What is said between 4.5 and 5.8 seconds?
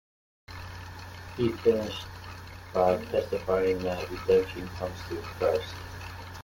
comes through Christ.